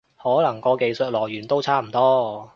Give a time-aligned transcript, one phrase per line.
[0.19, 2.49] 可能個技術來源都差唔多